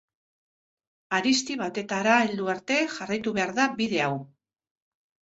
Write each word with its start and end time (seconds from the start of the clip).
Harizti 1.17 1.57
batetara 1.59 2.15
heldu 2.21 2.49
arte 2.53 2.77
jarraitu 2.93 3.33
behar 3.35 3.53
da 3.61 3.67
bide 3.83 4.01
hau. 4.07 4.17